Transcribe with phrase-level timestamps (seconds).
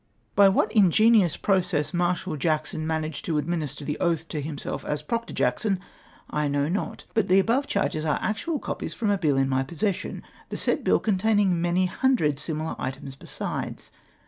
[0.35, 5.31] By what ingenious process Marshal Jackson managed to administer the oath to himself as Proctor
[5.31, 5.79] Jackson
[6.27, 9.61] I Imow not, bnt the above charges are actual copies from a bill in my
[9.61, 13.91] possession, the said bill contcaining many hundred similar items besides.